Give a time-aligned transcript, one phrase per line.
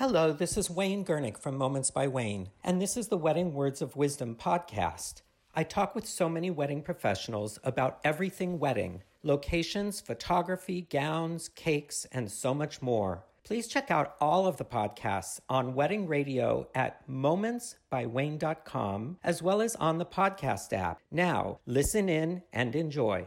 [0.00, 3.82] Hello, this is Wayne Gernick from Moments by Wayne, and this is the Wedding Words
[3.82, 5.20] of Wisdom podcast.
[5.54, 12.32] I talk with so many wedding professionals about everything wedding locations, photography, gowns, cakes, and
[12.32, 13.26] so much more.
[13.44, 19.76] Please check out all of the podcasts on Wedding Radio at momentsbywayne.com as well as
[19.76, 21.02] on the podcast app.
[21.10, 23.26] Now, listen in and enjoy.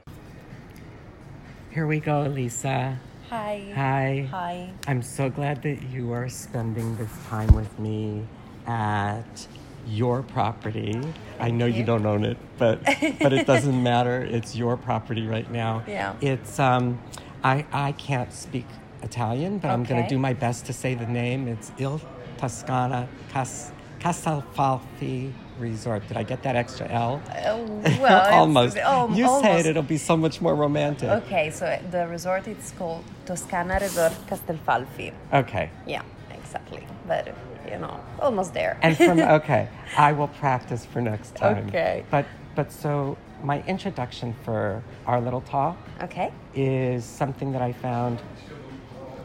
[1.69, 2.99] Here we go, Lisa.
[3.33, 3.63] Hi.
[3.73, 4.27] Hi.
[4.29, 4.69] Hi.
[4.85, 8.27] I'm so glad that you are spending this time with me
[8.67, 9.47] at
[9.87, 11.01] your property.
[11.39, 11.79] I know you.
[11.79, 11.83] you.
[11.83, 12.83] don't own it, but
[13.19, 14.21] but it doesn't matter.
[14.21, 15.83] It's your property right now.
[15.87, 16.13] Yeah.
[16.21, 17.01] It's um
[17.43, 18.67] I I can't speak
[19.01, 21.47] Italian, but I'm going to do my best to say the name.
[21.47, 21.99] It's Il
[22.37, 26.07] Toscana Cas Castelfalfi Resort.
[26.07, 27.19] Did I get that extra L?
[27.29, 27.57] Uh,
[27.99, 28.77] well, almost.
[28.77, 31.09] al- you say it; it'll be so much more romantic.
[31.09, 35.13] Okay, so the resort is called Toscana Resort Castelfalfi.
[35.33, 35.69] okay.
[35.87, 36.85] Yeah, exactly.
[37.07, 37.33] But
[37.71, 38.77] you know, almost there.
[38.81, 42.03] and from okay i will practice for next time Okay.
[42.11, 42.25] but
[42.55, 46.31] but so my introduction for our little talk okay.
[46.53, 48.21] is something that i found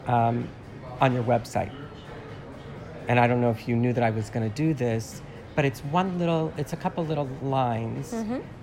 [0.07, 0.47] um,
[1.01, 1.71] on your website
[3.09, 5.21] and i don't know if you knew that i was going to do this
[5.55, 8.13] but it's one little it's a couple little lines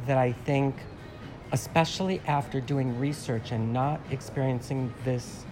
[0.07, 0.75] that i think
[1.53, 5.45] especially after doing research and not experiencing this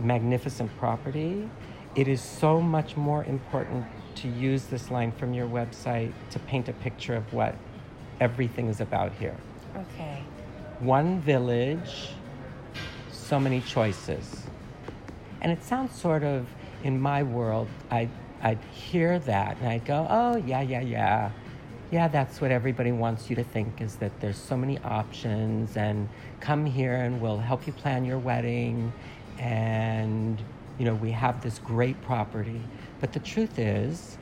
[0.00, 1.48] magnificent property,
[1.94, 6.68] it is so much more important to use this line from your website to paint
[6.68, 7.54] a picture of what
[8.20, 9.36] everything is about here.
[9.76, 10.22] Okay.
[10.80, 12.10] One village,
[13.10, 14.42] so many choices.
[15.40, 16.46] And it sounds sort of,
[16.82, 18.10] in my world, I'd,
[18.42, 21.30] I'd hear that and I'd go, oh, yeah, yeah, yeah.
[21.90, 26.08] Yeah, that's what everybody wants you to think is that there's so many options and
[26.40, 28.92] come here and we'll help you plan your wedding
[29.38, 30.42] and
[30.78, 32.60] you know we have this great property.
[33.00, 34.18] But the truth is,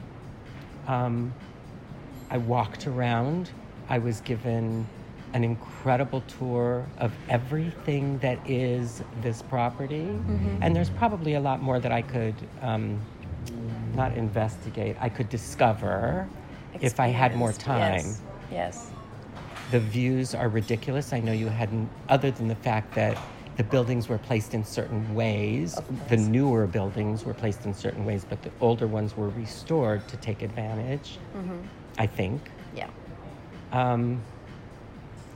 [0.87, 1.33] um,
[2.31, 3.51] I walked around.
[3.89, 4.87] I was given
[5.35, 10.09] an incredible tour of everything that is this property.
[10.61, 13.01] And there's probably a lot more that I could um,
[13.95, 16.29] not investigate, I could discover
[16.81, 17.95] if I had more time.
[17.95, 18.23] Experience.
[18.51, 18.91] Yes.
[19.71, 21.13] The views are ridiculous.
[21.13, 23.17] I know you hadn't, other than the fact that
[23.57, 25.79] the buildings were placed in certain ways.
[26.09, 30.17] The newer buildings were placed in certain ways, but the older ones were restored to
[30.19, 31.57] take advantage, Mm-hmm.
[31.99, 32.41] I think.
[32.75, 32.89] Yeah.
[33.73, 34.21] Um,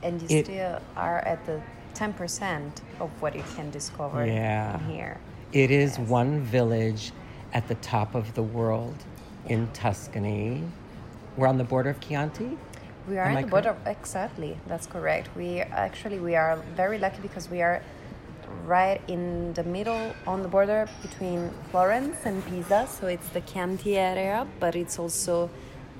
[0.03, 1.59] And you It- still are at the
[1.95, 4.75] 10% of what you can discover Yeah.
[4.75, 5.17] in here.
[5.53, 6.07] It is Yes.
[6.07, 7.11] one village
[7.53, 8.95] at the top of the world
[9.47, 10.63] in Tuscany.
[11.37, 12.57] We're on the border of Chianti.
[13.07, 13.77] We are Am I the border.
[13.85, 15.29] Exactly, that's correct.
[15.35, 17.83] We actually we are very lucky because we are
[18.65, 22.87] right in the middle on the border between Florence and Pisa.
[22.89, 25.51] So it's the Chianti area, but it's also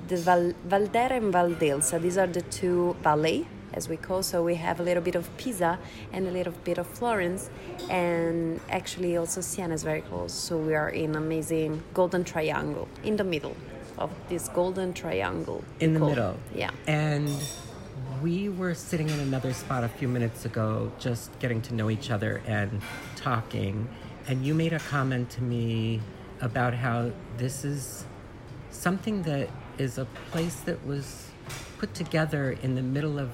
[0.07, 2.01] the Val- Valdera and Valdelsa.
[2.01, 4.23] These are the two valley, as we call.
[4.23, 5.77] So we have a little bit of Pisa
[6.11, 7.51] and a little bit of Florence,
[7.91, 10.33] and actually also Siena is very close.
[10.33, 13.55] So we are in amazing golden triangle in the middle
[13.97, 15.63] of this golden triangle.
[15.79, 16.37] In the middle.
[16.53, 16.71] Yeah.
[16.87, 17.29] And
[18.21, 22.09] we were sitting in another spot a few minutes ago, just getting to know each
[22.09, 22.81] other and
[23.15, 23.87] talking.
[24.27, 26.01] And you made a comment to me
[26.41, 28.05] about how this is
[28.71, 31.29] something that is a place that was
[31.77, 33.29] put together in the middle of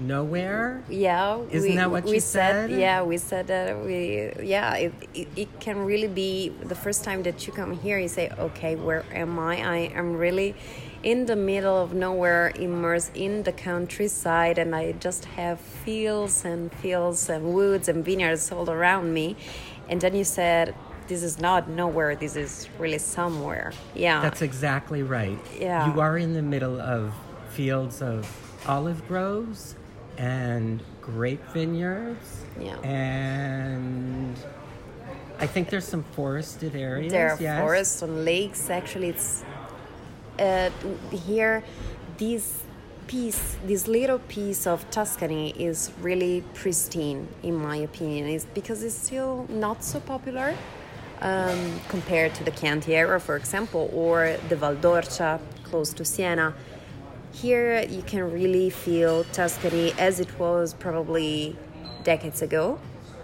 [0.00, 0.82] nowhere.
[0.88, 2.70] Yeah, Isn't we, that what we you said?
[2.70, 2.78] said?
[2.78, 4.32] Yeah, we said that we.
[4.42, 7.98] Yeah, it, it it can really be the first time that you come here.
[7.98, 9.56] You say, okay, where am I?
[9.56, 10.54] I am really
[11.02, 16.72] in the middle of nowhere, immersed in the countryside, and I just have fields and
[16.74, 19.36] fields and woods and vineyards all around me.
[19.88, 20.74] And then you said,
[21.08, 22.14] this is not nowhere.
[22.14, 23.72] This is really somewhere.
[23.94, 24.20] Yeah.
[24.20, 25.38] That's exactly right.
[25.58, 25.92] Yeah.
[25.92, 27.12] You are in the middle of
[27.48, 28.28] fields of
[28.68, 29.74] olive groves
[30.18, 32.44] and grape vineyards.
[32.60, 32.78] Yeah.
[32.80, 34.36] And
[35.38, 37.12] I think there's some forested areas.
[37.12, 37.60] There are yes?
[37.60, 38.70] forests and lakes.
[38.70, 39.44] Actually, it's
[40.38, 40.70] uh,
[41.10, 41.64] here.
[42.18, 42.62] This
[43.06, 48.28] piece, this little piece of Tuscany, is really pristine, in my opinion.
[48.28, 50.54] It's because it's still not so popular
[51.22, 56.54] um, compared to the Chianti area, for example, or the Val d'Orcia, close to Siena.
[57.32, 61.56] Here, you can really feel Tuscany as it was probably
[62.04, 62.78] decades ago.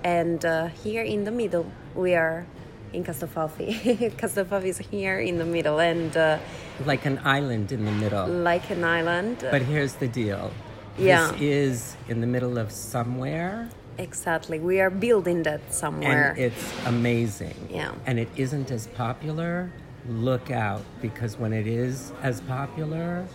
[0.04, 2.46] And uh, here in the middle, we are
[2.92, 4.12] in Castelfalfi.
[4.16, 6.38] Castelfalfi is here in the middle and uh,
[6.84, 8.26] Like an island in the middle.
[8.28, 9.38] like an island.
[9.50, 10.50] But here's the deal.
[10.98, 11.32] Yeah.
[11.32, 13.68] This is in the middle of somewhere
[13.98, 14.58] Exactly.
[14.60, 16.30] We are building that somewhere.
[16.30, 17.54] And it's amazing.
[17.70, 17.92] Yeah.
[18.04, 19.72] And it isn't as popular.
[20.08, 23.26] Look out because when it is as popular,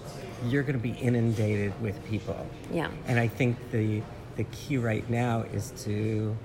[0.46, 2.48] you're going to be inundated with people.
[2.72, 2.90] Yeah.
[3.08, 4.02] And I think the
[4.38, 6.36] the key right now is to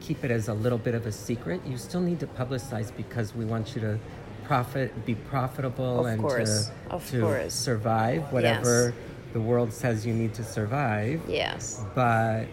[0.00, 1.60] keep it as a little bit of a secret.
[1.66, 3.98] You still need to publicize because we want you to
[4.44, 6.66] profit, be profitable, Of and course.
[6.88, 7.54] to Of to course.
[7.54, 8.94] survive whatever
[9.32, 11.84] the world says you need to survive yes.
[11.94, 12.46] but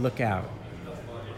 [0.00, 0.48] look out.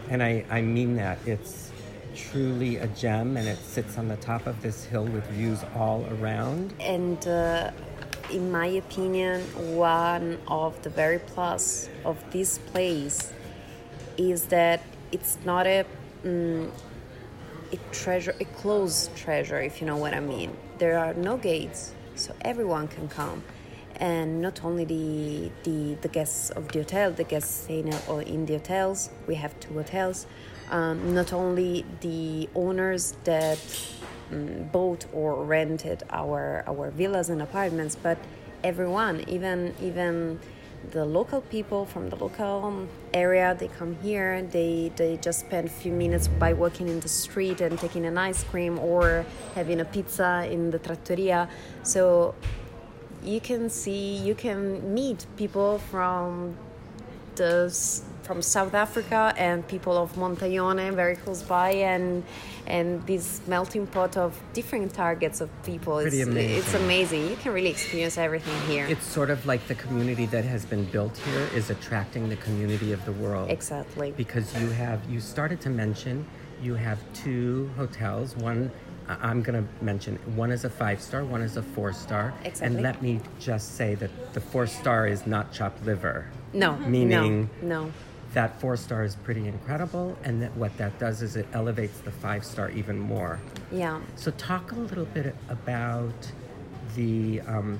[0.09, 1.19] And I, I mean that.
[1.25, 1.71] It's
[2.15, 6.05] truly a gem and it sits on the top of this hill with views all
[6.19, 6.73] around.
[6.79, 7.71] And uh,
[8.31, 9.41] in my opinion,
[9.75, 13.33] one of the very plus of this place
[14.17, 14.81] is that
[15.11, 15.85] it's not a
[16.23, 16.71] mm,
[17.71, 20.55] a treasure, a closed treasure, if you know what I mean.
[20.79, 23.43] There are no gates, so everyone can come.
[23.97, 28.45] And not only the, the, the guests of the hotel, the guests staying or in
[28.45, 30.25] the hotels, we have two hotels.
[30.71, 33.59] Um, not only the owners that
[34.31, 38.17] mm, bought or rented our, our villas and apartments, but
[38.63, 40.39] everyone, even even
[40.91, 45.69] the local people from the local area they come here they they just spend a
[45.69, 49.85] few minutes by walking in the street and taking an ice cream or having a
[49.85, 51.49] pizza in the trattoria.
[51.83, 52.33] So
[53.23, 56.55] you can see you can meet people from
[57.35, 57.69] the
[58.29, 62.23] from South Africa and people of Montaione very close by and
[62.67, 66.57] and this melting pot of different targets of people it's, amazing.
[66.59, 70.45] it's amazing you can really experience everything here It's sort of like the community that
[70.45, 73.49] has been built here is attracting the community of the world.
[73.49, 76.15] exactly Because you have, you started to mention,
[76.61, 78.35] you have two hotels.
[78.51, 78.69] One,
[79.07, 82.25] I'm going to mention, one is a five star, one is a four star.
[82.45, 82.65] Exactly.
[82.67, 86.17] And let me just say that the four star is not chopped liver.
[86.53, 87.91] no Meaning- no no
[88.33, 92.11] That four star is pretty incredible, and that what that does is it elevates the
[92.11, 93.39] five star even more.
[93.71, 96.31] yeah So, talk a little bit about
[96.95, 97.79] the um,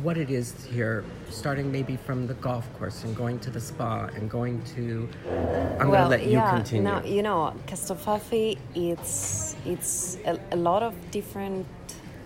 [0.00, 4.06] what it is here, starting maybe from the golf course and going to the spa
[4.14, 5.08] and going to.
[5.78, 6.82] I'm well, going to let you yeah, continue.
[6.82, 11.66] No, you know, Castelfalfi, it's it's a, a lot of different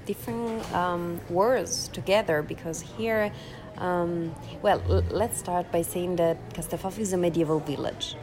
[0.07, 3.33] different um, words together because here,
[3.79, 4.79] um, well,
[5.11, 8.17] let's start by saying that Castelfalfi is a medieval village.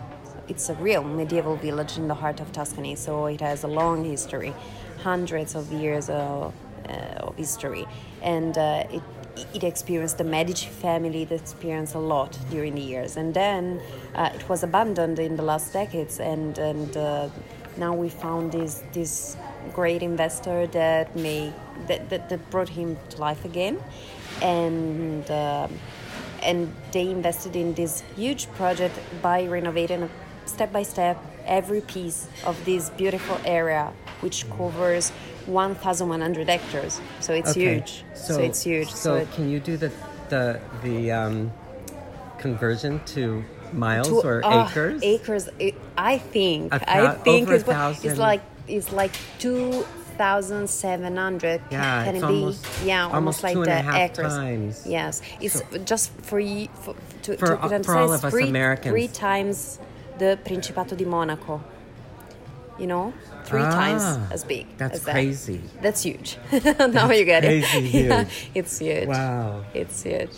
[0.48, 4.04] It's a real medieval village in the heart of Tuscany, so it has a long
[4.04, 4.54] history,
[5.00, 6.54] hundreds of years of,
[6.90, 7.86] uh, of history,
[8.22, 9.02] and uh, it
[9.54, 11.24] it experienced the Medici family.
[11.24, 13.82] It experienced a lot during the years, and then
[14.16, 17.30] uh, it was abandoned in the last decades, and and uh,
[17.78, 19.38] now we found this this
[19.74, 21.54] great investor that made
[21.88, 23.80] that, that, that brought him to life again,
[24.44, 25.25] and.
[25.31, 25.80] um
[26.44, 30.10] and they invested in this huge project by renovating
[30.45, 35.12] step by step every piece of this beautiful area which covers
[35.45, 37.00] 1100 hectares.
[37.19, 38.04] So it's Okay, huge.
[38.13, 38.92] So, it's huge.
[38.92, 39.92] So, it- can you do the
[40.30, 41.51] the the um,
[42.40, 45.01] conversion to miles to- or ah, acres?
[45.04, 45.50] acres.
[45.60, 47.68] It, i think i think it's,
[48.04, 49.16] it's like it's like
[50.18, 53.98] 2700 Yeah, can it's it be almost- yeah almost almost like two and a the
[54.04, 54.86] acres times.
[54.88, 58.31] yes it's just for you for, to, For- to put on for all of us
[58.31, 58.92] three, Americans.
[58.92, 59.80] three times
[60.19, 61.62] the principato di monaco
[62.80, 63.13] you know
[63.45, 65.13] three Ah, times as big that's as that.
[65.13, 65.62] crazy.
[65.81, 66.38] that's huge
[66.99, 68.49] now you get it crazy Yeah, huge.
[68.56, 69.64] it's huge Wow.
[69.73, 70.31] it's huge.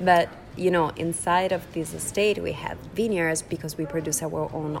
[0.00, 4.80] But you know, inside of this estate, we have vineyards because we produce our own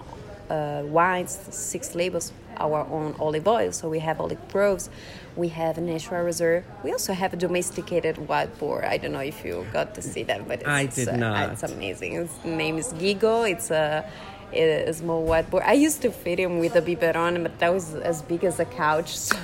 [0.50, 3.72] uh, wines, six labels, our own olive oil.
[3.72, 4.90] So we have olive groves.
[5.36, 6.64] We have a natural reserve.
[6.82, 8.84] We also have a domesticated wild boar.
[8.84, 11.52] I don't know if you got to see that, but it's, I did uh, not.
[11.52, 12.14] It's amazing.
[12.14, 13.50] Its name is Gigo.
[13.50, 14.10] It's a
[14.52, 15.62] a small wild boar.
[15.64, 18.64] I used to feed him with a biberon, but that was as big as a
[18.64, 19.16] couch.
[19.26, 19.36] So,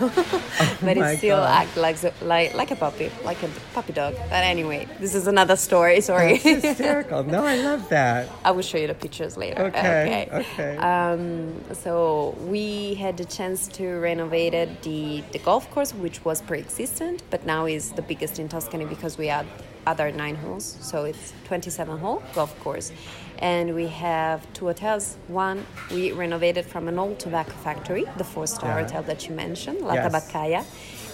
[0.80, 1.62] but my it still God.
[1.62, 4.14] act like like like a puppy, like a puppy dog.
[4.30, 6.00] But anyway, this is another story.
[6.00, 6.38] Sorry.
[6.38, 7.24] That's hysterical.
[7.24, 8.28] no, I love that.
[8.44, 9.62] I will show you the pictures later.
[9.64, 10.76] Okay, okay.
[10.76, 17.22] Um, so we had the chance to renovate the the golf course, which was pre-existent,
[17.30, 19.46] but now is the biggest in Tuscany because we had
[19.86, 20.76] other nine holes.
[20.80, 22.92] So it's 27 hole golf course,
[23.38, 25.16] and we have two hotels.
[25.28, 28.82] One we renovated from an old tobacco factory, the four-star Yeah.
[28.86, 30.12] hotel that you mentioned, La Yes.
[30.12, 30.64] Tabaccaia,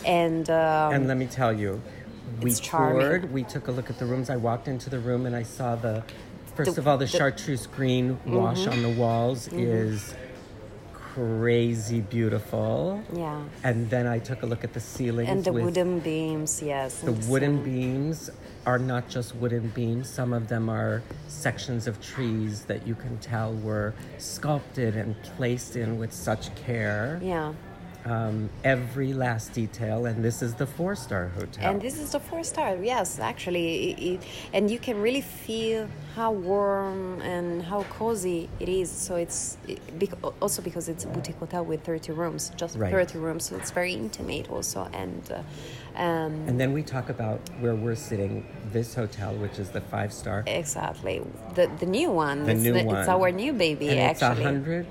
[0.07, 0.49] and.
[0.51, 1.81] Um, And let me tell you,
[2.43, 3.33] we toured.
[3.33, 4.31] We took a look at the rooms.
[4.31, 6.03] I walked into the room and I saw the.
[6.55, 10.13] First The- of all, the, the- chartreuse green wash on the walls is
[11.15, 13.03] crazy beautiful.
[13.13, 13.43] Yeah.
[13.65, 17.01] And then I took a look at the ceilings And the wooden beams, yes.
[17.01, 18.31] the wooden beams
[18.67, 20.09] are not just wooden beams.
[20.09, 25.77] Some of them are sections of trees that you can tell were sculpted and placed
[25.77, 27.21] in with such care.
[27.23, 27.55] Yeah.
[28.05, 31.69] Um, every last detail, and this is the four-star hotel.
[31.71, 33.91] And this is the four star, yes, actually.
[33.91, 34.21] It, it,
[34.55, 38.91] and you can really feel how warm and how cozy it is.
[38.91, 42.91] So it's it, bec- also because it's a boutique hotel with 30 rooms, just Right.
[42.91, 43.45] 30 rooms.
[43.47, 44.89] So it's very intimate also.
[44.95, 49.71] And uh, um, And then we talk about where we're sitting, this hotel, which is
[49.71, 50.45] the five-star.
[50.47, 51.21] exactly.
[51.57, 52.45] The, the new one.
[52.45, 52.97] The it's, new the- one.
[52.97, 54.45] it's our new baby, and it's a actually.
[54.45, 54.87] hundred.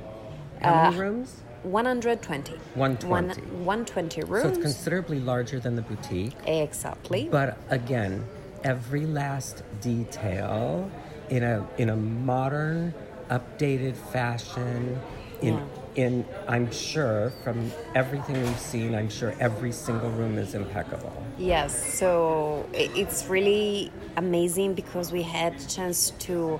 [0.61, 1.41] How many Uh, rooms?
[1.71, 2.53] 120.
[2.75, 3.07] 120.
[3.07, 4.43] One, 120 rooms.
[4.43, 6.33] So it's considerably larger than the boutique.
[6.45, 7.27] exactly.
[7.29, 8.25] But again,
[8.63, 10.89] every last detail
[11.29, 12.93] in a in a modern,
[13.29, 14.99] updated fashion.
[15.41, 15.63] In Yeah.
[16.03, 21.13] in I'm sure from everything we've seen, I'm sure every single room is impeccable.
[21.37, 26.59] Yes, so it's really amazing because we had chance to.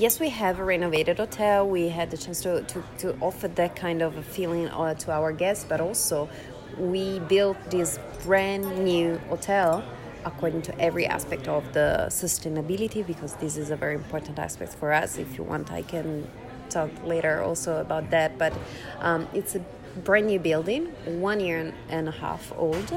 [0.00, 1.68] Yes, we have a renovated hotel.
[1.68, 5.12] We had the chance to, to, to offer that kind of a feeling uh, to
[5.12, 6.30] our guests, but also
[6.78, 9.84] we built this brand new hotel
[10.24, 14.90] according to every aspect of the sustainability because this is a very important aspect for
[14.90, 15.18] us.
[15.18, 16.26] If you want, I can
[16.70, 18.38] talk later also about that.
[18.38, 18.54] But
[19.00, 19.62] um, it's a
[20.02, 22.90] brand new building, one year and a half old,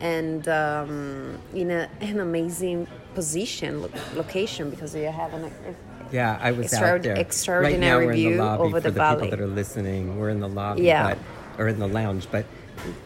[0.00, 5.50] and um, in a, an amazing position, lo- location because you have an.
[6.14, 7.60] Yeah, I was Extraord- out there.
[7.60, 10.16] right now we're in the lobby over for the the people that are listening.
[10.18, 11.02] We're in the lobby, Yeah.
[11.08, 11.18] but,
[11.60, 12.44] or in the lounge, but.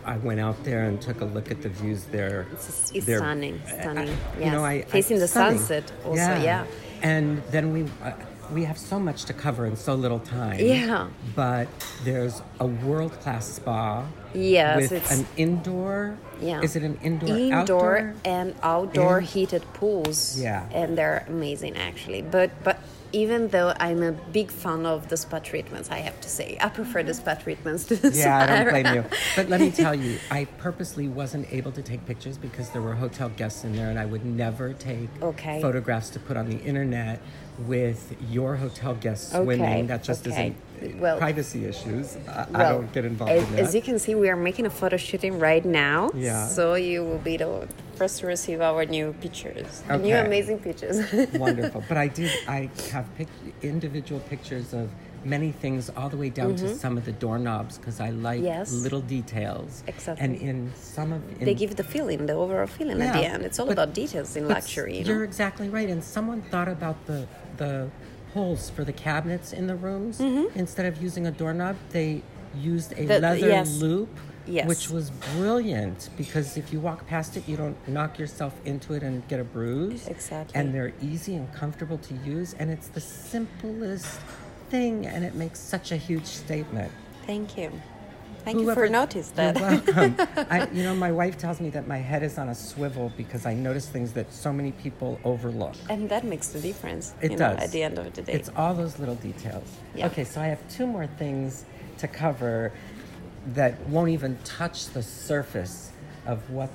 [0.05, 2.47] I went out there and took a look at the views there.
[2.53, 4.09] It's, it's They're- stunning, I- stunning.
[4.09, 4.45] I- yes.
[4.47, 5.59] You know, I, I- facing the stunning.
[5.59, 6.17] sunset also.
[6.21, 6.65] Yeah.
[7.03, 8.12] And then we uh,
[8.50, 10.59] we have so much to cover in so little time.
[10.59, 11.09] Yeah.
[11.37, 11.69] But
[12.03, 14.05] there's a world class spa.
[14.35, 16.17] Yes, With it's- an indoor.
[16.41, 16.62] Yeah.
[16.62, 17.37] Is it an indoor?
[17.37, 18.15] Indoor outdoor?
[18.25, 20.41] and outdoor And- heated pools.
[20.41, 20.65] Yeah.
[20.73, 22.23] And they're amazing actually.
[22.23, 22.79] But but
[23.12, 26.69] even though I'm a big fan of the spa treatments, I have to say I
[26.69, 27.21] prefer the mm-hmm.
[27.21, 29.05] spa treatments to the Yeah, I don't blame you.
[29.37, 32.95] But let me tell you, I purposely wasn't able to take pictures because there were
[32.95, 35.61] hotel guests in there, and I would never take Okay.
[35.61, 37.21] photographs to put on the internet
[37.67, 39.87] with your hotel guests Okay, swimming.
[39.88, 40.55] That just okay.
[40.81, 42.17] isn't uh, Well- privacy issues.
[42.29, 43.61] I, I don't get involved as, in that.
[43.61, 46.11] as you can see, we are making a photo shooting right now.
[46.15, 46.47] Yeah.
[46.47, 47.67] So you will be the
[47.99, 50.97] first to receive our new pictures, the new amazing pictures.
[51.35, 51.83] Wonderful.
[51.88, 52.31] But I did.
[52.47, 53.28] I have pic-
[53.62, 54.88] individual pictures of
[55.25, 58.47] many things, all the way down to some of the doorknobs, because I like Mm-hmm.
[58.47, 58.73] Yes.
[58.73, 59.83] little details.
[59.88, 60.25] Exactly.
[60.25, 63.43] And in some of in, they give the feeling, the overall feeling at the end.
[63.45, 64.99] It's all but- about details in luxury.
[64.99, 65.25] You You're know?
[65.25, 65.88] exactly right.
[65.88, 67.26] And someone thought about the
[67.57, 67.90] the
[68.35, 70.21] holes for the cabinets in the rooms.
[70.55, 72.23] Instead of using a doorknob, they
[72.55, 73.07] used a Mm-hmm.
[73.09, 73.69] The- leather yes.
[73.83, 74.11] loop.
[74.49, 74.67] Yes.
[74.67, 79.02] Which was brilliant because if you walk past it, you don't knock yourself into it
[79.02, 80.09] and get a bruise.
[80.09, 80.59] Exactly.
[80.59, 84.19] And they're easy and comfortable to use, and it's the simplest
[84.71, 86.90] thing, and it makes such a huge statement.
[87.26, 87.71] Thank you.
[88.45, 89.87] Thank you for noticing You're that.
[89.87, 90.47] welcome.
[90.50, 93.45] I, you know, my wife tells me that my head is on a swivel because
[93.45, 95.75] I notice things that so many people overlook.
[95.90, 97.14] and that makes the difference.
[97.21, 97.64] It you know, does.
[97.64, 98.33] at the end of the day.
[98.33, 99.69] It's all those little details.
[99.95, 100.07] Yeah.
[100.07, 101.67] Okay, so I have two more things
[101.99, 102.73] to cover
[103.55, 105.90] that won't even touch the surface
[106.26, 106.71] of what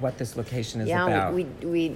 [0.00, 1.34] what this location is yeah, about.
[1.34, 1.90] we, we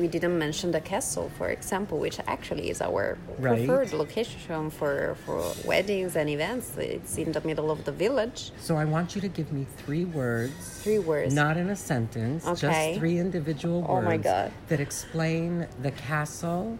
[0.00, 3.58] we didn't mention the castle, for example, which actually is our Right.
[3.66, 6.76] preferred location for for weddings and events.
[6.78, 8.52] It's in the middle of the village.
[8.58, 10.54] so I want you to give me three words.
[10.82, 11.34] Three words.
[11.34, 12.60] Not in a sentence, Okay.
[12.66, 14.50] just three individual Oh words my God.
[14.68, 16.78] that explain the castle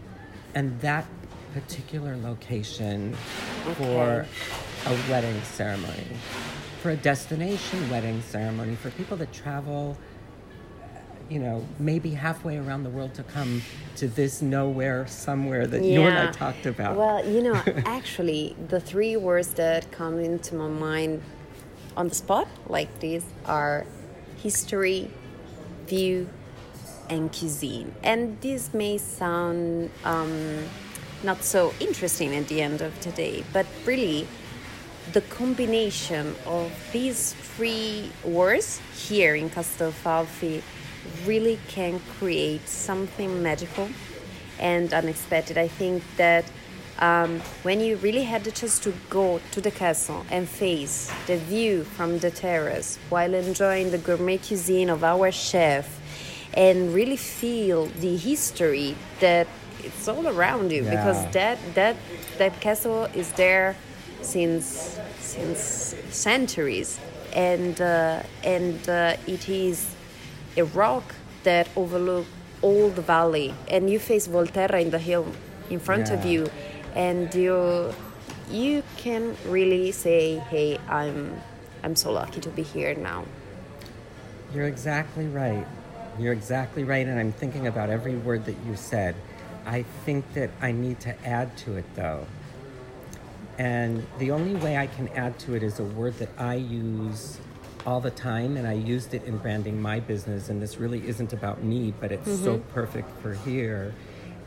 [0.54, 1.04] and that
[1.52, 3.14] particular location
[3.76, 4.24] for
[4.86, 6.06] a wedding ceremony,
[6.86, 9.98] for a destination wedding ceremony, for people that travel,
[11.28, 13.60] you know, maybe halfway around the world to come
[13.96, 16.96] to this nowhere somewhere that you and I talked about.
[16.96, 17.54] Well, you know,
[17.86, 21.22] actually, the three words that come into my mind
[21.96, 23.84] on the spot like these, are
[24.36, 25.10] history,
[25.88, 26.28] view,
[27.10, 27.92] and cuisine.
[28.04, 30.68] And this may sound um,
[31.24, 34.28] not so interesting at the end of the day, but really,
[35.12, 40.62] the combination of these three words here in Castelfalfi
[41.24, 43.88] really can create something magical
[44.58, 45.56] and unexpected.
[45.58, 46.44] I think that
[46.98, 51.36] um, when you really had the chance to go to the castle and face the
[51.36, 56.00] view from the terrace while enjoying the gourmet cuisine of our chef
[56.54, 59.46] and really feel the history that
[59.84, 60.90] it's all around you Yeah.
[60.90, 61.96] because that that
[62.38, 63.76] that castle is there
[64.22, 66.98] since since centuries,
[67.32, 69.94] and uh, and uh, it is
[70.56, 72.28] a rock that overlooks
[72.62, 75.26] all the valley, and you face Volterra in the hill
[75.70, 76.48] in front of you,
[76.94, 77.92] and you
[78.50, 81.40] you can really say, "Hey, I'm
[81.82, 83.24] I'm so lucky to be here now."
[84.54, 85.66] You're exactly right.
[86.18, 89.14] You're exactly right, and I'm thinking about every word that you said.
[89.66, 92.26] I think that I need to add to it though.
[93.58, 97.38] And the only way I can add to it is a word that I use
[97.86, 101.32] all the time, and I used it in branding my business, and this really isn't
[101.32, 102.72] about me, but it's so mm-hmm.
[102.72, 103.94] perfect for here.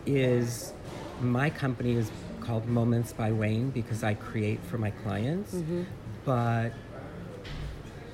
[0.06, 0.74] Is
[1.22, 2.12] my company is
[2.42, 5.84] called Moments by Wayne because I create for my clients, mm-hmm.
[6.26, 6.72] but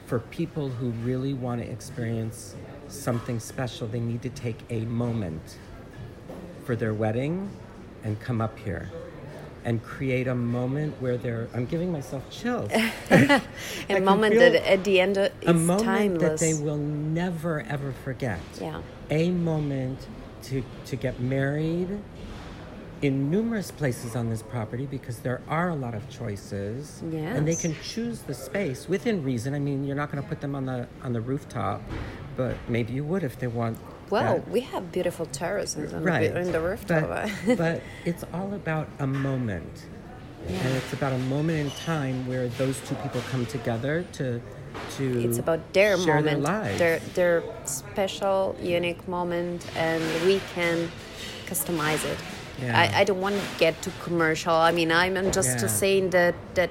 [0.05, 2.55] for people who really want to experience
[2.87, 5.57] something special, they need to take a moment
[6.63, 7.49] for their wedding
[8.03, 8.91] and come up here
[9.65, 11.49] and create a moment where they're.
[11.53, 12.71] I'm giving myself chills.
[13.11, 16.39] A moment that at the end is a moment timeless.
[16.39, 18.39] that they will never ever forget.
[18.61, 18.81] Yeah.
[19.09, 20.07] A moment
[20.43, 21.99] to to get married
[23.01, 27.01] in numerous places on this property because there are a lot of choices.
[27.35, 29.53] And they can choose the space within reason.
[29.53, 31.81] I mean, you're not going to put them on the on the rooftop,
[32.37, 33.77] but maybe you would if they want.
[34.09, 34.49] Well, that.
[34.49, 36.33] we have beautiful terraces on, right.
[36.33, 37.07] the, on the rooftop.
[37.09, 39.85] But, but it's all about a moment.
[40.47, 44.41] And it's about a moment in time where those two people come together to
[44.97, 46.77] to it's about their share moment, their lives.
[46.77, 50.91] their their special, unique moment, and we can
[51.47, 52.17] customize it.
[52.61, 52.77] Yeah.
[52.79, 54.53] I, I don't want to get too commercial.
[54.53, 55.67] I mean, I'm I'm just Yeah.
[55.67, 56.69] saying that that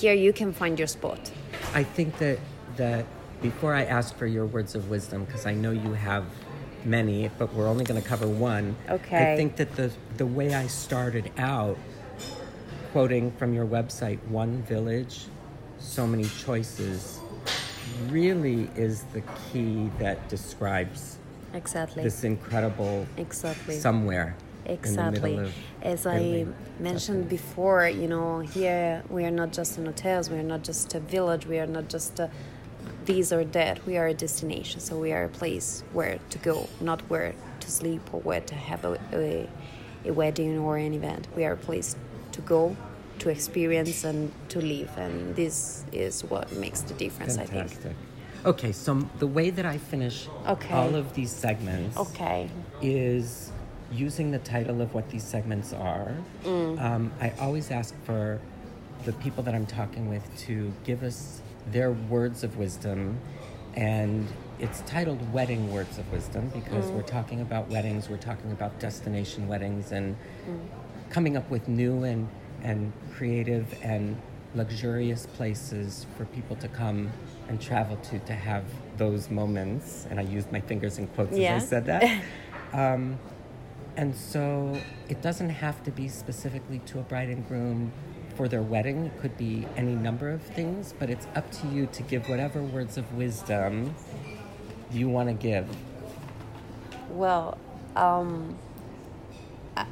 [0.00, 1.30] here you can find your spot.
[1.74, 2.38] I think that
[2.76, 3.06] that
[3.50, 6.24] before I ask for your words of wisdom, because I know you have
[6.84, 8.74] many, but we're only going to cover one.
[8.90, 9.34] Okay.
[9.34, 11.78] I think that the the way I started out,
[12.92, 15.26] quoting from your website, "One village,
[15.78, 17.20] so many choices,"
[18.08, 19.22] really is the
[19.52, 21.18] key that describes
[21.54, 22.02] Exactly.
[22.02, 23.78] this incredible Exactly.
[23.78, 24.34] somewhere
[24.66, 25.06] Exactly.
[25.06, 26.48] in the middle of As I Italy.
[26.80, 30.94] mentioned before, you know, here we are not just in hotels, we are not just
[30.94, 32.28] a village, we are not just a
[33.06, 33.84] this or that.
[33.86, 37.70] We are a destination, so we are a place where to go, not where to
[37.70, 39.48] sleep or where to have a, a,
[40.04, 41.28] a wedding or an event.
[41.34, 41.96] We are a place
[42.32, 42.76] to go,
[43.20, 44.90] to experience, and to live.
[44.98, 47.70] And this is what makes the difference, I think.
[47.70, 47.96] Fantastic.
[48.44, 50.74] Okay, so the way that I finish Okay.
[50.74, 52.48] all of these segments Okay.
[52.80, 53.50] is
[53.92, 56.12] using the title of what these segments are.
[56.44, 56.80] Mm.
[56.80, 58.40] Um, I always ask for
[59.04, 61.40] the people that I'm talking with to give us
[61.72, 63.18] their words of wisdom,
[63.74, 64.26] and
[64.58, 66.94] it's titled Wedding Words of Wisdom because Mm.
[66.94, 70.16] we're talking about weddings, we're talking about destination weddings, and
[70.48, 70.58] Mm.
[71.10, 72.28] coming up with new and,
[72.62, 74.16] and creative and
[74.54, 77.10] luxurious places for people to come
[77.48, 78.64] and travel to to have
[78.96, 80.06] those moments.
[80.10, 81.56] And I used my fingers in quotes Yeah.
[81.56, 82.22] as I said that.
[82.72, 83.18] um,
[83.96, 87.92] and so it doesn't have to be specifically to a bride and groom
[88.36, 89.06] for their wedding.
[89.06, 92.62] It could be any number of things, but it's up to you to give whatever
[92.62, 93.94] words of wisdom
[94.90, 95.68] you want to give.
[97.10, 97.58] Well,
[97.96, 98.56] um,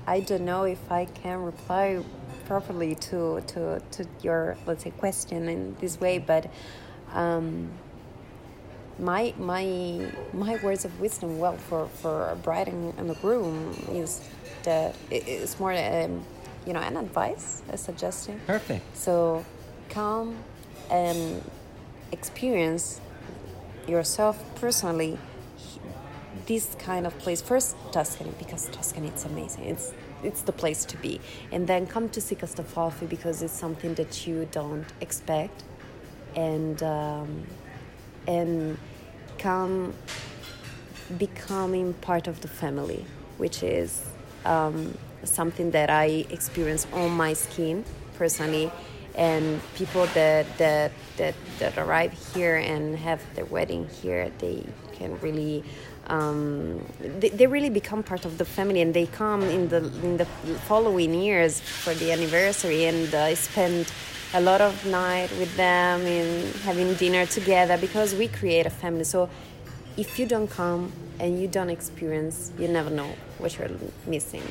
[0.07, 2.02] I, don't know if I can reply
[2.46, 6.50] properly to, to, to your, let's say, question in this way, but
[7.12, 7.70] um,
[8.98, 13.74] my, my, my words of wisdom, well, for, for a bride and, and a groom
[13.90, 14.20] is
[14.64, 16.24] that it's more, um,
[16.66, 18.40] you know, an advice, a suggestion.
[18.46, 18.96] Perfect.
[18.96, 19.44] So
[19.88, 20.37] come
[20.90, 21.42] and
[22.12, 23.00] experience
[23.87, 25.18] yourself personally
[26.46, 27.40] this kind of place.
[27.40, 29.64] First Tuscany because Tuscany it's amazing.
[29.64, 31.20] It's it's the place to be.
[31.53, 35.62] And then come to Castelfalfi because it's something that you don't expect.
[36.35, 37.46] And um,
[38.27, 38.79] and
[39.38, 39.94] come
[41.18, 43.05] becoming part of the family,
[43.37, 44.07] which is
[44.44, 47.84] um, something that I experience on my skin
[48.16, 48.70] personally.
[49.16, 55.20] And people that, that that that arrive here and have their wedding here, they can
[55.20, 55.62] really
[56.08, 60.16] um, they, they really become part of the family, and they come in the in
[60.16, 60.24] the
[60.66, 63.87] following years for the anniversary, and I spend
[64.34, 69.04] a lot of night with them in having dinner together because we create a family.
[69.04, 69.30] So
[69.96, 73.70] if you don't come and you don't experience, you never know what you're
[74.06, 74.42] missing.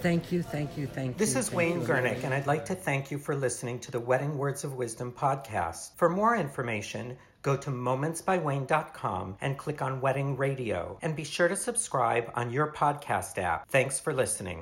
[0.00, 1.18] Thank you, thank you, thank you.
[1.18, 1.82] This is Wayne.
[1.82, 5.12] Gernick, and I'd like to thank you for listening to the Wedding Words of Wisdom
[5.12, 5.94] podcast.
[5.96, 10.98] For more information, go to momentsbywayne.com and click on Wedding Radio.
[11.02, 13.68] And be sure to subscribe on your podcast app.
[13.68, 14.58] Thanks for listening.